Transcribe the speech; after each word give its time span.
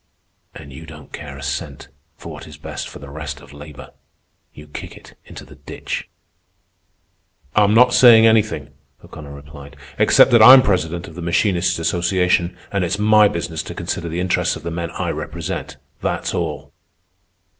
"And 0.55 0.73
you 0.73 0.87
don't 0.87 1.13
care 1.13 1.37
a 1.37 1.43
cent 1.43 1.89
for 2.17 2.31
what 2.31 2.47
is 2.47 2.57
best 2.57 2.89
for 2.89 2.97
the 2.97 3.11
rest 3.11 3.39
of 3.39 3.53
labor. 3.53 3.91
You 4.51 4.65
kick 4.65 4.97
it 4.97 5.15
into 5.25 5.45
the 5.45 5.53
ditch." 5.57 6.09
"I'm 7.55 7.75
not 7.75 7.93
saying 7.93 8.25
anything," 8.25 8.71
O'Connor 9.05 9.31
replied, 9.31 9.75
"except 9.99 10.31
that 10.31 10.41
I'm 10.41 10.63
president 10.63 11.07
of 11.07 11.13
the 11.13 11.21
Machinists' 11.21 11.77
Association, 11.77 12.57
and 12.71 12.83
it's 12.83 12.97
my 12.97 13.27
business 13.27 13.61
to 13.61 13.75
consider 13.75 14.09
the 14.09 14.19
interests 14.19 14.55
of 14.55 14.63
the 14.63 14.71
men 14.71 14.89
I 14.89 15.11
represent, 15.11 15.77
that's 16.01 16.33
all." 16.33 16.73